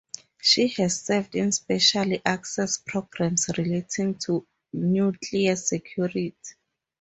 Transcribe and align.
She 0.41 0.69
has 0.77 0.99
served 0.99 1.35
in 1.35 1.51
special 1.51 2.17
access 2.25 2.79
programs 2.79 3.51
relating 3.55 4.15
to 4.25 4.47
nuclear 4.73 5.55
security. 5.55 6.35